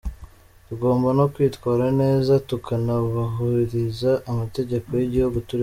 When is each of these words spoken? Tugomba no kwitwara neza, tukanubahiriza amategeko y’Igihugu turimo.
Tugomba 0.67 1.09
no 1.17 1.25
kwitwara 1.33 1.85
neza, 2.01 2.33
tukanubahiriza 2.49 4.11
amategeko 4.31 4.87
y’Igihugu 4.99 5.37
turimo. 5.47 5.59